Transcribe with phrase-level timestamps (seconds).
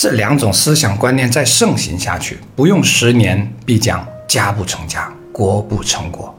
[0.00, 6.34] 这两种思想观念再盛行下去，不用十年必将家不成家，国不成国。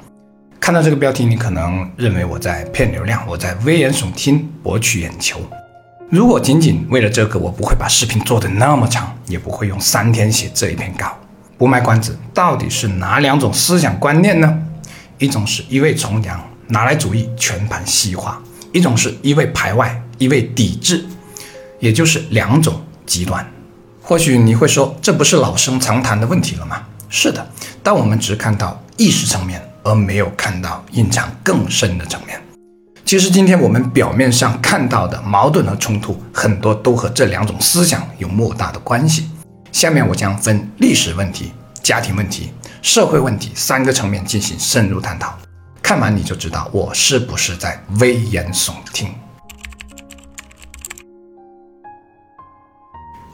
[0.60, 5.40] 看到这个标题，你可能认为我在骗流量，我在危言耸听，博取眼球。
[6.10, 11.16] 如果仅仅为了这个，我不会把视频做得那么长，也不会用三天写这一篇稿。
[11.56, 14.60] 不卖关子，到底是哪两种思想观念呢？
[15.20, 18.42] 一种是一味崇洋，拿来主义全盘西化；
[18.74, 21.06] 一种是一味排外，一味抵制，
[21.80, 22.82] 也就是两种。
[23.04, 23.46] 极端，
[24.12, 26.84] 或许你会说，这不是老生常谈的问题了吗？
[27.08, 27.48] 是的，
[27.82, 32.38] 但我们只看到意识层面，而没有看到隐藏更深的层面。
[33.06, 39.30] 其实，今天我们表面上看到的矛盾和冲突，很多都和这两种思想有莫大的关系。
[39.72, 42.52] 下面我将分历史问题、家庭问题、
[42.82, 45.34] 社会问题三个层面进行深入探讨。
[45.82, 49.08] 看完你就知道我是不是在危言耸听。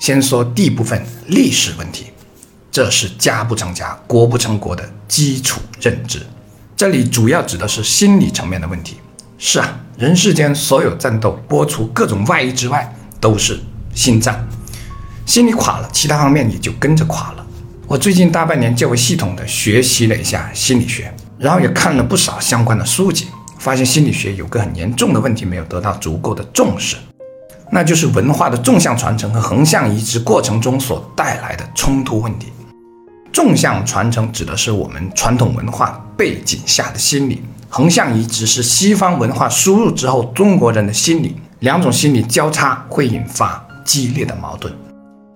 [0.07, 2.05] 先说第一部分历史问题，
[2.71, 6.25] 这是家不成家、国不成国的基础认知。
[6.77, 8.95] 这里主要指的是心理层面的问题。
[9.37, 13.59] 是啊，人世间所有战斗，播除各种外衣之外，都是
[13.93, 14.33] 心脏。
[15.25, 17.45] 心理垮了，其他方面也就跟着垮了。
[17.85, 23.27] 我最近大半年较为系统的学习了一下心理学，然后也看了不少相关的书籍，
[23.59, 26.95] 发现心理学有个很严重的问题没有得到足够的重视。
[27.71, 32.47] 那就是文化的纵向传承和横向移植过程中所带来的冲突问题。
[33.33, 41.35] 纵向传承指的是我们传统文化背景下的心理，横向移植是西方文化输入之后中国人的心理。
[41.59, 44.71] 两种心理交叉会引发激烈的矛盾。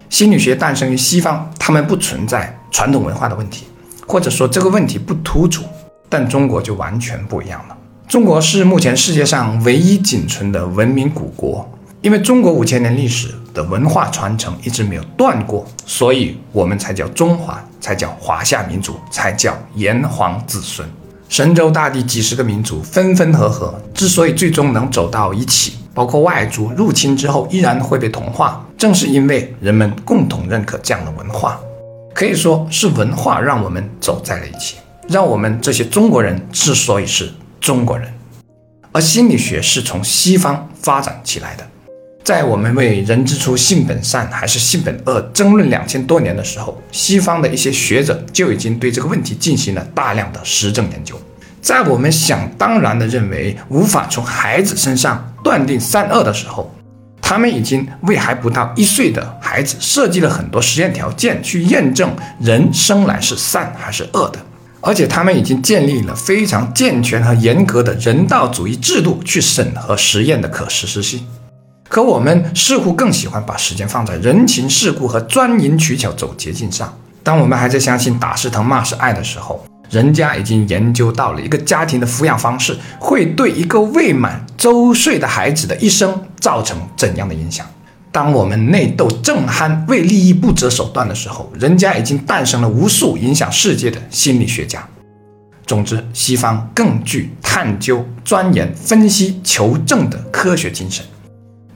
[0.07, 3.65] 心理学诞生于西方，他们不存在传统文化的问题，
[4.05, 5.63] 或者说这个问题不突出。
[6.07, 7.77] 但中国就完全不一样了。
[8.07, 11.67] 中国是目前世界上唯一仅存的文明古国。
[12.01, 20.87] 因为中国五千年历史的文化传承一直没有断过，所以我们才叫中华，才叫华夏民族，才叫炎黄子孙。
[21.29, 31.59] 神州大地几十个民族分分合合，之所以最终能走到一起，包括外族入侵之后依然会被同化，正是因为人们共同认可这样的文化。
[32.15, 38.11] 可以说是文化让我们走在了一起，让我们这些中国人之所以是中国人。
[38.91, 41.67] 而心理学是从西方发展起来的。
[42.23, 51.19] 在我们为人之初性本善还是性本恶争论两千多年的时候，西方的一些学者就已经对这个问题进行了大量的实证研究。
[51.61, 56.71] 在我们想当然的认为无法从孩子身上断定善恶的时候，
[57.19, 64.39] 他们已经为还不到一岁的孩子设计了很多实验条件去验证人生来是善还是恶的，
[64.79, 71.25] 而且他们已经建立了非常健全和严格的人道主义制度去审核实验的可实施性。
[71.91, 76.97] 可我们似乎更喜欢把时间放在人情世故和钻营取巧走捷径上。
[77.21, 87.67] 当我们还在相信打是疼骂是爱的时候，人家已经研究到了一个家庭的抚养方式会对一个未满周岁的孩子的一生造成怎样的影响。
[88.09, 94.81] 当我们内斗正酣、为利益不择手段的时候，人家已经诞生了无数影响世界的心理学家。
[95.67, 101.05] 总之，西方更具探究、钻研、分析、求证的科学精神。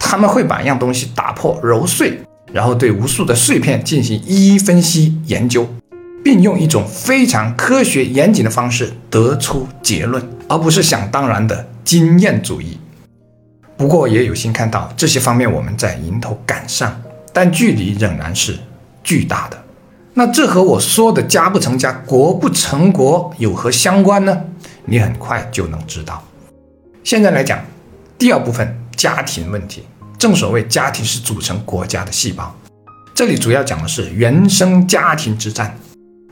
[0.08, 2.20] 他们会把一样东西打破、揉碎，
[2.54, 5.68] 然后对无数的碎片进行一一分析研究，
[6.24, 12.78] 并用一种非常科学严谨的方式得出结论，而不是想当然的经验主义。
[13.76, 16.96] 不过也有幸看到这些方面我们在迎头赶上，
[17.34, 18.56] 但距离仍然是
[19.04, 19.62] 巨大的。
[20.14, 24.44] 那这和我说的“家不成家，国不成国”有何相关呢？
[24.86, 26.24] 你很快就能知道。
[27.04, 27.60] 现在来讲
[28.18, 29.84] 第二部分家庭问题。
[30.26, 32.52] 正所谓，家庭是组成国家的细胞。
[33.14, 35.78] 这里主要讲的是原生家庭之战。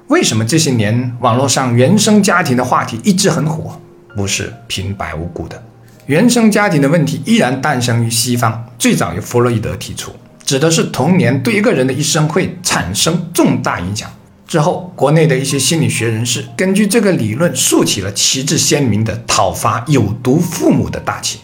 [0.08, 3.80] 为什么这些年网络上原生家庭的话题一直很火？
[4.16, 5.64] 不是平白无故的。
[6.08, 10.12] 原生家庭的问题依然诞生于西方，最早由弗洛伊德提出，
[10.44, 14.10] 指的是童年对一个人的一生会产生重大影响。
[14.48, 21.38] 之后，国内的一些心理学人士根据这个理论，竖起了旗帜鲜明的讨伐有毒父母的大旗。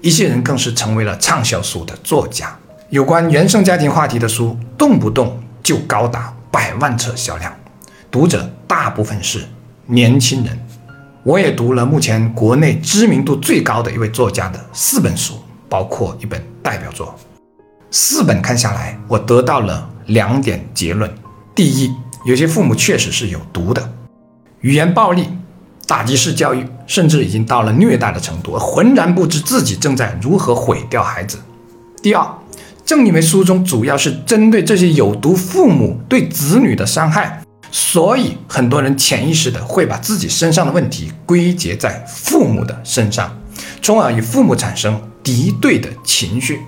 [0.00, 2.56] 一些人更是成为了畅销书的作家，
[2.90, 7.52] 有关原生家庭话题的书动不动就高达百万册销量，
[8.10, 9.44] 读者大部分是
[9.86, 10.58] 年轻人。
[11.24, 15.34] 我也读了目前国内知名度最高的一位作家的四本书，
[15.68, 17.14] 包括一本代表作。
[17.90, 21.12] 四本看下来，我得到了两点结论：
[21.54, 21.92] 第一，
[22.24, 23.92] 有些父母确实是有毒的，
[24.60, 25.28] 语言暴力。
[25.88, 31.38] 打击式教育甚至已经到了虐待的程度，浑然不知自己正在如何毁掉孩子。
[32.02, 32.28] 第二，
[32.84, 43.34] 正因为书中主要是针对这些有毒父母对子女的伤害，所以很多人潜意识的会把自己身上的问题归结在父母的身上，
[43.80, 46.60] 从而与父母产生敌对的情绪。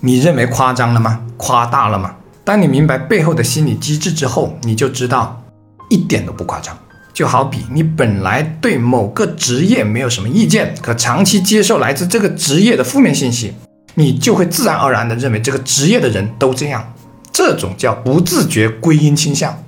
[0.00, 1.20] 你认为夸张了吗？
[1.36, 2.14] 夸大了吗？
[2.44, 5.42] 当你明白背后的心理机制之后，你就知道
[5.90, 6.78] 一点都不夸张。
[7.18, 13.54] 就好比你本来对某个职业没有什么意见，可长期接受来自这个职业的负面信息。
[13.96, 16.94] 你就会自然而然地认为这个职业的人都这样，
[17.32, 19.60] 这种叫不自觉归因倾向，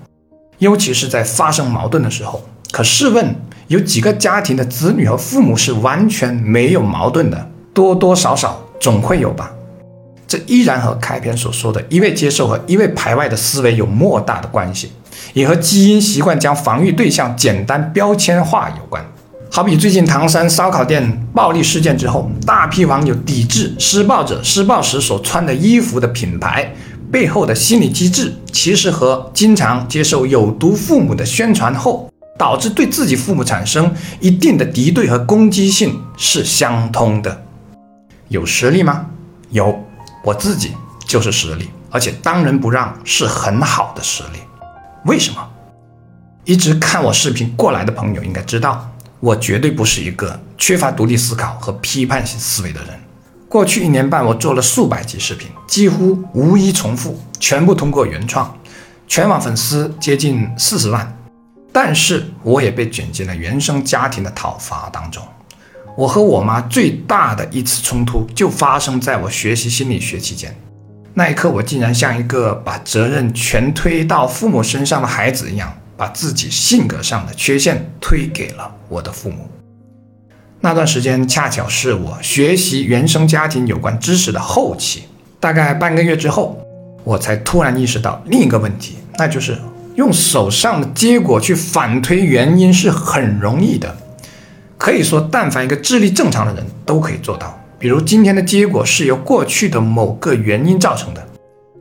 [0.58, 2.40] 尤其是在发生矛盾的时候。
[2.70, 3.34] 可试问，
[3.66, 7.50] 有几个家庭的子女和父母是完全没有矛盾的？
[7.74, 9.50] 多多少少总会有吧。
[10.28, 14.92] 这依然和开篇所说的一味接受和一味排外的思维有莫大的关系，
[15.32, 19.04] 也和基因习惯将防御对象简单标签化有关。
[19.52, 26.72] 好比最近唐山烧烤店暴力事件之后，大批网友抵制施暴者施暴时所穿的衣服的品牌
[27.10, 37.42] 背后的心理机制，其实和经常接受有毒父母的宣传后，导致对自己父母产生一定的敌对和攻击性是相通的。
[38.28, 39.06] 有实力吗？
[39.50, 39.76] 有，
[40.24, 40.70] 我自己
[41.04, 44.38] 就是实力，而且当仁不让是很好的实力。
[45.06, 45.48] 为什么？
[46.44, 48.86] 一直看我视频过来的朋友应该知道。
[49.20, 52.98] 我绝对不是一个缺乏独立思考和批判性思维的人。
[53.48, 58.54] 过去一年半，我做了数百集视频，几乎无一重复，全部通过原创，
[59.06, 61.14] 全网粉丝接近四十万。
[61.70, 65.22] 但是，我也被卷进了原生家庭的讨伐当中。
[65.96, 70.56] 我和我妈最大的一次冲突，就发生在我学习心理学期间。
[71.14, 75.72] 那一刻，我竟然像一个把责任全推到父母身上的孩子一样。
[76.00, 79.46] 把自己性格上的缺陷推给了我的父母。
[80.62, 85.02] 那段时间恰巧是我学习原生家庭有关知识的后期，
[85.38, 86.58] 大概半个月之后，
[87.04, 89.58] 我才突然意识到另一个问题，那就是
[89.96, 93.94] 用手上的结果去反推原因是很容易的，
[94.78, 97.59] 可以说但凡一个智力正常的人都可以做到。
[97.80, 101.26] 比如今天的结果是由过去的某个原因造成的。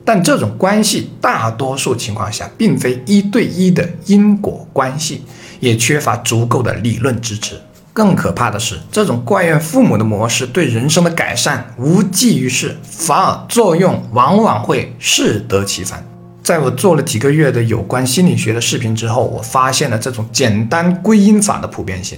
[0.05, 5.23] 但这种关系大多数情况下并非一对一的因果关系，
[5.59, 7.59] 也缺乏足够的理论支持。
[7.91, 16.01] 更可怕的是，这种怪怨父母的模式对人生的改善无济于事，反而作用往往会适得其反。
[16.41, 22.17] 在我做了几个月的有关心理学的视频之后，我发现了这种简单归因法的普遍性。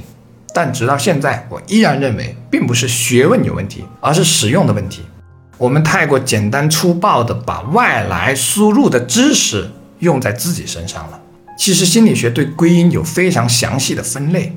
[0.53, 5.01] 但直到现在，我依然认为并不是学问有问题，而是使用的问题。
[5.57, 9.69] 我们太过简单粗暴地把外来输入的知识
[9.99, 11.19] 用在自己身上了。
[11.57, 14.55] 其实心理学对归因有非常详细的分类，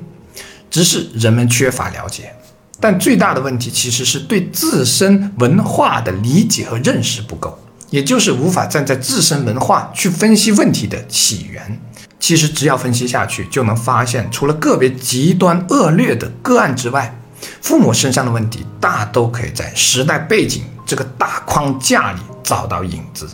[0.71, 2.33] 只是人们缺乏了解。
[2.79, 7.57] 但最大的问题其实是对自身文化的理解和认识不够，
[7.89, 11.79] 也就是无法站在自身文化去分析问题的起源。
[12.25, 17.15] 其实只要分析下去，就能发现，除了个别极端恶劣的个案之外，
[17.61, 20.63] 父母身上的问题大都可以在时代背景。
[20.87, 23.29] 这个大框架里找到影子。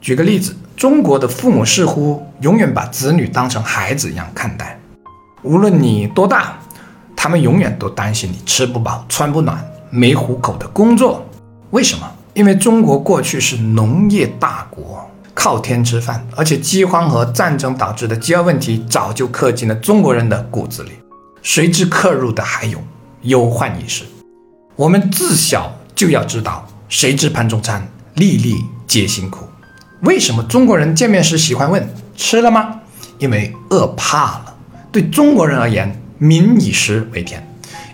[0.00, 4.80] 举个例子，中国的父母似乎永远把子女当成孩子一样看待，
[5.42, 6.58] 无论你多大，
[7.14, 11.24] 他们永远都担心你吃不饱、穿不暖、没糊口的工作。
[11.70, 12.10] 为什么？
[12.32, 15.08] 因为中国过去是农业大国，
[15.44, 20.92] 靠天吃饭，而且饥荒和战争导致的饥饿问题早就刻进了中国人的骨子里。
[21.42, 22.82] 随之刻入的还有
[23.24, 24.04] 忧患意识。
[24.74, 26.66] 我们自小就要知道。
[26.88, 29.44] 谁知盘中餐，粒粒皆辛苦。
[30.00, 32.80] 为什么中国人见面时喜欢问吃了吗？
[33.18, 34.56] 因为饿怕了。
[34.90, 37.46] 对中国人而言，民以食为天。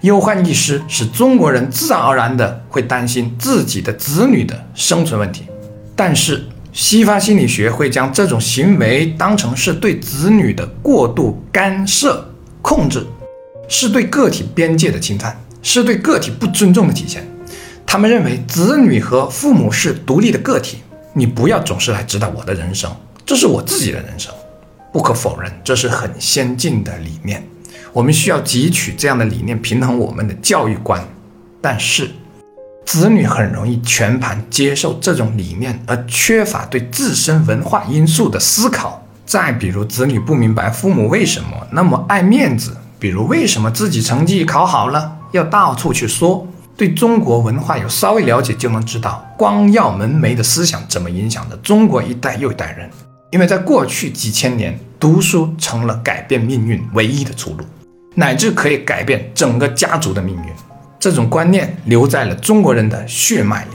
[0.03, 5.47] 忧患意识使中国人自然而然的会担心自己的子女的生存问题。
[5.97, 13.05] 但是西方心理学会将这种行为当成是对子女的过度干涉、控制，
[13.69, 17.27] 是对个体边界的侵犯，是对个体不尊重的体现。
[17.85, 20.79] 他们认为子女和父母是独立的个体，
[21.13, 22.89] 你不要总是来指导我的人生，
[23.27, 24.33] 这是我自己的人生。
[24.93, 27.45] 不可否认，这是很先进的理念，
[27.93, 31.05] 我们需要汲取这样的理念，平衡我们的教育观。
[31.61, 32.11] 但是，
[32.91, 39.01] 子女很容易全盘接受这种理念，而缺乏对自身文化因素的思考。
[39.25, 46.45] 再比如，子女不明白父母为什么那么爱面子，比如为什么自己成绩考好了要到处去说。
[46.77, 52.91] 对中国文化有稍微了解，就能知道光耀门楣的思想怎么影响着中国一代又一代人。
[53.31, 57.65] 因为在过去几千年，读书成了改变命运唯一的出路，
[58.17, 60.43] 乃至可以改变整个家族的命运。
[61.01, 63.71] 这种观念留在了中国人的血脉里。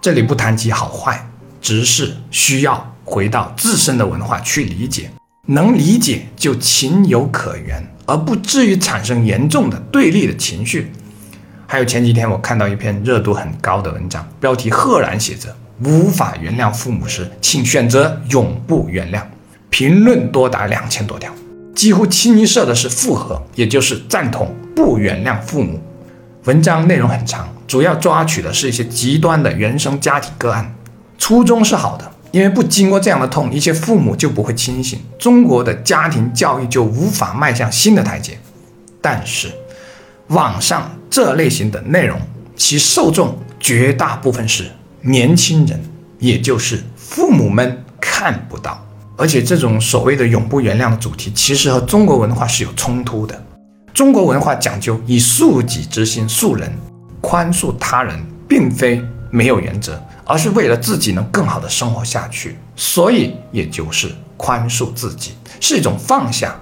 [0.00, 1.28] 这里不谈及好坏，
[1.60, 5.10] 只是需要回到自身的文化去理解，
[5.46, 10.92] 能理解就情有可原，而不至于产生严重的对立的情绪。
[11.66, 15.54] 还有前几天我看到一篇热度很高的文章，标题赫然写着
[15.84, 19.20] “无法原谅父母时，请选择永不原谅”，
[19.70, 21.34] 评论多达两千多条，
[21.74, 25.82] 几乎清一色的是附和，也就是赞同不原谅父母。
[26.48, 27.46] 文章内容很长。
[27.66, 30.74] 主要抓取的是一些极端的原生家庭个案，
[31.18, 38.38] 初衷是好的，因为不经过这样的痛，一些父母就不会清醒，中国的家庭教育就无法迈向新的台阶。
[39.02, 39.48] 但是，
[40.28, 42.18] 网上这类型的内容，
[42.56, 44.70] 其受众绝大部分是
[45.02, 45.78] 年轻人，
[46.18, 48.82] 也就是父母们看不到，
[49.18, 53.44] 而且这种所谓的永不原谅的主题，其实和中国文化是有冲突的。
[53.98, 56.72] 中国文化讲究以恕己之心恕人。
[57.20, 66.54] 宽恕他人并非没有原则，而是为了自己能更好的生活下去，所以也就是宽恕自己是一种放下。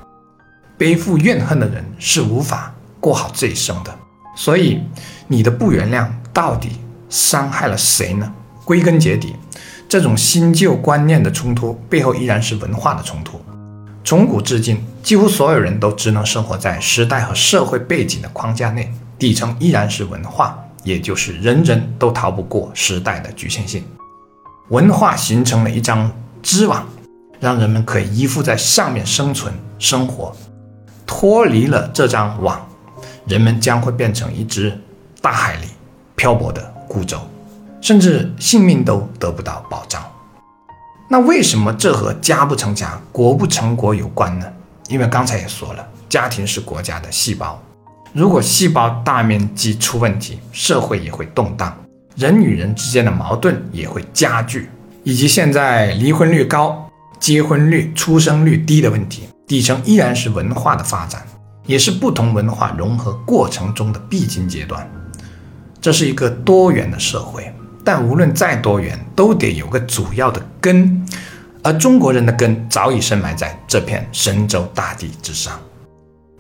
[0.79, 3.95] 背负怨恨的人是无法过好这一生的。
[4.35, 4.81] 所以
[5.29, 6.71] 你的不原谅到底
[7.11, 8.33] 伤害了谁呢？
[8.65, 9.37] 归根结底，
[9.87, 13.39] 这种新旧观念的冲突背后依然是文化的冲突。
[14.07, 18.89] 从古至今，几乎所有人都只能生活在时代和社会背景的框架内。
[19.19, 23.83] 底层依然是文化，也就是人人都逃不过时代的局限性。
[24.69, 26.09] 文化形成了一张
[26.41, 26.87] 织网，
[27.41, 30.33] 让人们可以依附在上面生存生活。
[31.05, 32.65] 脱离了这张网，
[33.27, 34.73] 人们将会变成一只
[35.21, 35.67] 大海里
[36.15, 37.19] 漂泊的孤舟，
[37.81, 40.01] 甚至性命都得不到保障。
[41.09, 44.47] 那为什么这和家不成家、国不成国有关呢？
[44.89, 47.61] 因为刚才也说了，家庭是国家的细胞。
[48.13, 51.77] 如果细胞大面积出问题，社会也会动荡，
[52.17, 54.69] 人与人之间的矛盾也会加剧，
[55.05, 56.89] 以及现在离婚率高、
[57.21, 61.25] 结婚率、出生率低的问题，底层依然是文化的发展，
[61.67, 64.91] 也是不同文化融合过程中的必经阶段。
[65.81, 67.53] 这是一个多元的社会，
[67.87, 71.07] 但无论再多元，都得有个主要的根，
[71.63, 75.57] 而中国人的根早已深埋在这片神州大地之上。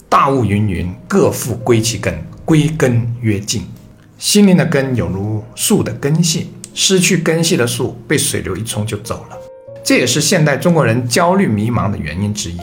[0.08, 3.64] 大雾云云，各复归其根，归根曰静。
[4.18, 9.38] 心灵的根有如树的根系，失去根系的树被水流一冲就走了。
[9.84, 12.58] 这也是现代中国人焦虑迷茫的原因之一。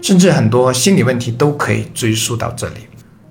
[0.00, 2.86] 甚至很多心理问题都可以追溯到这里。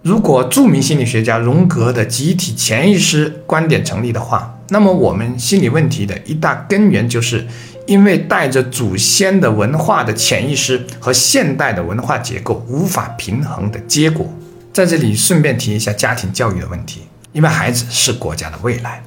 [0.05, 7.43] 如果著名心理学家荣格的集体潜意识观点成立的话，那么我们心理问题的一大根源就是。
[7.87, 14.27] 因为带着祖先的文化的潜意识和现代的文化结构无法平衡的结果，
[14.73, 17.01] 在这里顺便提一下家庭教育的问题。
[17.31, 19.03] 因为孩子是国家的未来，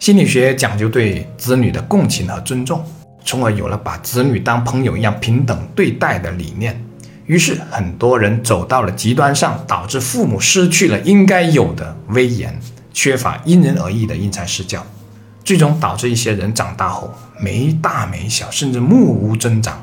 [0.00, 2.84] 心理学讲究对子女的共情和尊重，
[3.24, 6.80] 从而有了把子女当朋友一样平等对待的理念。
[7.30, 12.58] 于是很多人走到了极端上，导致父母失去了应该有的威严，
[12.92, 14.84] 缺乏因人而异的因材施教。
[15.44, 19.80] 最终导致一些人长大后没大没小，甚至目无增长。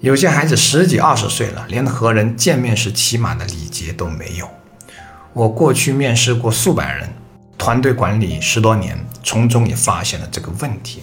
[0.00, 4.46] 有些孩子十几二十岁了，连和人见面时起码的礼节都没有。
[5.32, 7.08] 我过去面试过数百人，
[7.56, 11.02] 团队管理十多年，从中也发现了这个问题。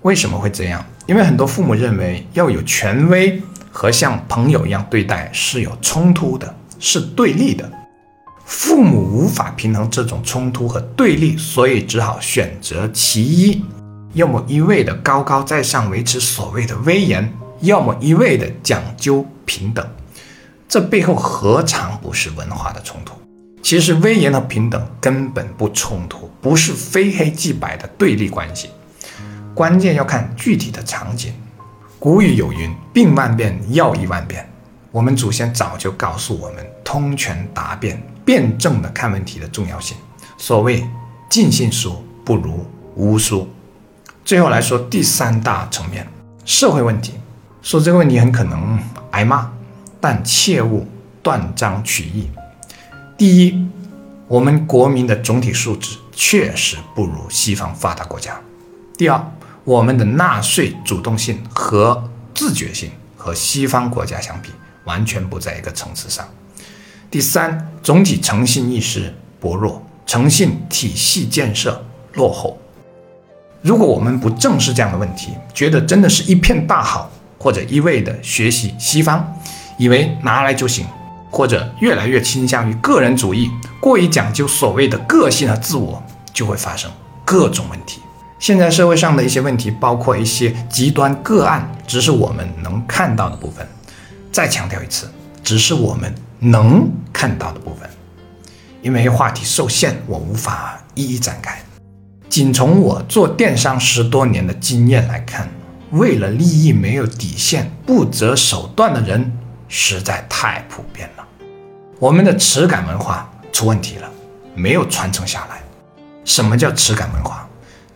[0.00, 0.82] 为什么会这样？
[1.04, 3.42] 因为很多父母认为要有权威
[3.76, 7.70] 和像朋友一样对待是有冲突的，是对立的。
[8.46, 13.62] 父母无法平衡这种冲突和对立，所以只好选择其一：
[14.14, 17.30] 要么一味的高高在上维持所谓的威严，
[17.60, 19.86] 要么一味的讲究平等。
[20.66, 23.12] 这背后何尝不是文化的冲突？
[23.62, 28.70] 其实威严和平等根本不冲突，不是非黑即白的对立关系。
[29.54, 31.34] 关键要看具体的场景。
[32.06, 34.48] 古语有云：“病万变，药医万变。”
[34.92, 38.00] 我们祖先早就告诉我们，通权达变。
[38.24, 39.96] 辩证的看问题的重要性。
[40.38, 40.88] 所谓
[41.28, 43.48] 尽信书不如无书。
[44.24, 46.06] 最后来说第三大层面，
[46.44, 47.14] 社会问题。
[47.60, 48.78] 说这个问题很可能
[49.10, 49.50] 挨骂，
[50.00, 50.86] 但切勿
[51.24, 52.30] 断章取义。
[53.18, 53.68] 第一，
[54.28, 58.40] 我们国民的总体素质确实不如西方发达国家。
[58.96, 59.20] 第二，
[59.66, 64.50] 我们的纳税主动性和自觉性和西方国家相比，
[64.84, 66.24] 完全不在一个层次上。
[67.10, 72.56] 第三，总体诚信意识薄弱，诚信体系建设落后。
[73.60, 79.36] 如果我们不正视这样的问题，觉得真的是一片大好，或者一味的学习西方，
[79.78, 80.86] 以为拿来就行，
[81.28, 86.00] 或者越来越倾向于个人主义，过于讲究所谓的个性和自我，
[86.32, 86.88] 就会发生
[87.24, 88.00] 各种问题。
[88.38, 93.66] 现在社会上的一些问题，包括一些极端个案，只是我们能看到的部分。
[94.30, 95.10] 再强调一次，
[95.42, 97.88] 只是我们能看到的部分。
[98.82, 101.58] 因为话题受限，我无法一一展开。
[102.28, 105.48] 仅从我做电商十多年的经验来看，
[105.92, 109.32] 为了利益没有底线、不择手段的人
[109.66, 111.26] 实在太普遍了。
[111.98, 114.10] 我们的耻感文化出问题了，
[114.54, 115.62] 没有传承下来。
[116.26, 117.45] 什么叫耻感文化？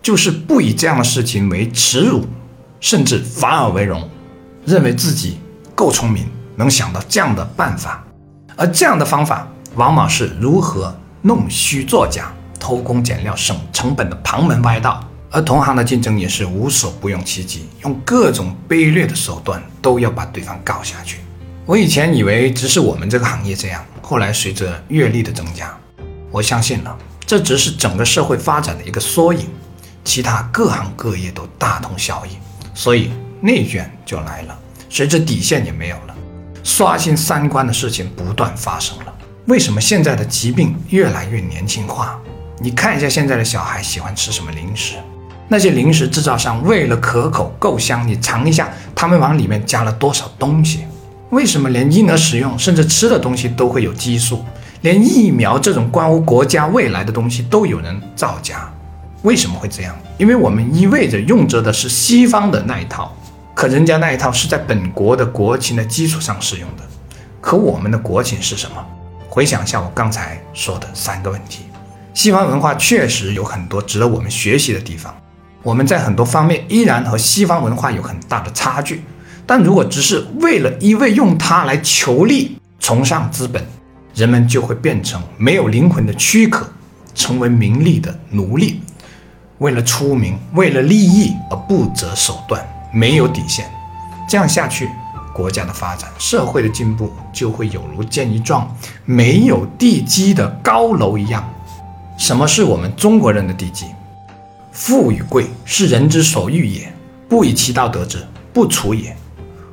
[0.03, 2.25] 就是不以这样的事情为耻辱，
[2.81, 4.09] 甚至反而为荣，
[4.65, 5.39] 认为自己
[5.75, 6.27] 够聪明，
[6.57, 8.05] 能想到这样的办法。
[8.57, 15.05] 而这样的方法，往往是如何弄虚作假、偷工减料、省成本的旁门歪道。
[15.33, 21.19] 而同行的竞争也是无所不用其极，用各种卑劣的手段都要把对方搞下去。
[21.67, 25.73] 我以前以为只是我们这个行业这样，后来随着阅历的增加，
[26.33, 29.47] 我相信了，这只是整个社会发展的一个缩影。
[30.11, 32.31] 其他各行各业都大同小异，
[32.75, 36.15] 所以内卷就来了，随着底线也没有了，
[36.65, 39.15] 刷新三观的事情不断发生了。
[39.47, 42.19] 为什么现在的疾病越来越年轻化？
[42.59, 44.97] 你看一下现在的小孩喜欢吃什么零食？
[45.47, 50.87] 那些零食制造商为了可口够香，你尝一下，他们往里面加了多少东西？
[51.31, 54.45] 为什么连婴儿使用甚至吃的东西都会有激素？
[54.81, 58.69] 连疫苗这种关乎国家未来的东西都有人造假？
[59.23, 59.95] 为什么会这样？
[60.17, 63.15] 因为我们一味着用着的是西方的那一套，
[63.55, 66.83] 可人家那一套是在本国的国情的基础上使用的。
[67.41, 68.77] 可我们的国情是什么？
[69.29, 71.65] 回想一下我刚才说的三个问题，
[72.15, 75.15] 西方文化确实有很多值得我们学习的地方。
[75.63, 79.03] 我们在很多方面依然和西方文化有很大的差距。
[79.47, 83.63] 但如果只是为了一味用它来求利、崇尚资本，
[84.15, 86.67] 人们就会变成没有灵魂的躯壳，
[87.15, 88.81] 成为名利的奴隶。
[89.61, 93.71] 为了出名，为了利益而不择手段，没有底线，
[94.27, 94.89] 这样下去，
[95.35, 98.67] 国家的发展、社会的进步就会有如建一幢
[99.05, 101.47] 没有地基的高楼一样。
[102.17, 103.85] 什么是我们中国人的地基？
[104.73, 106.91] 富与贵是人之所欲也，
[107.29, 109.15] 不以其道得之，不处也。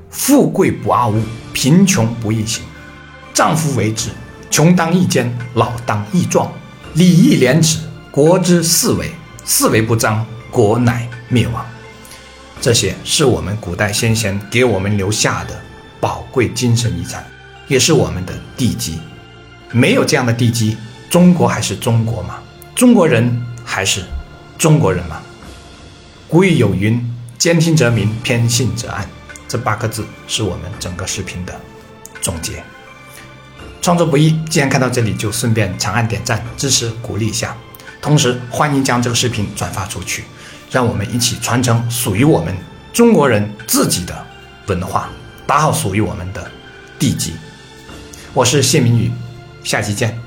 [0.09, 1.21] 富贵不傲物，
[1.53, 2.61] 贫穷不易行。
[3.33, 4.09] 丈夫为之，
[4.51, 6.51] 穷当益坚，老当益壮。
[6.95, 7.79] 礼义廉耻，
[8.11, 9.09] 国之四维。
[9.49, 11.65] 四维不张，国乃灭亡。
[12.59, 15.57] 这些是我们古代先贤给我们留下的
[16.01, 17.25] 宝贵精神遗产，
[17.69, 18.99] 也是我们的地基。
[19.71, 20.75] 没有这样的地基，
[21.09, 22.39] 中国还是中国吗？
[22.75, 24.03] 中国人还是
[24.57, 25.21] 中国人吗？
[26.27, 27.01] 古语有云
[27.39, 29.09] ：“兼听则明，偏信则暗。”
[29.47, 31.57] 这八个字是我们整个视频的
[32.19, 32.61] 总结。
[33.81, 37.55] 创作不易，既然看到这里，就顺便长按点赞支持鼓励一下。
[38.07, 40.23] 同时，欢迎将这个视频转发出去，
[40.71, 42.55] 让我们一起传承属于我们
[42.93, 44.25] 中国人自己的
[44.67, 45.09] 文化，
[45.45, 46.49] 打好属于我们的
[46.97, 47.33] 地基。
[48.33, 49.11] 我是谢明宇，
[49.61, 50.26] 下期见。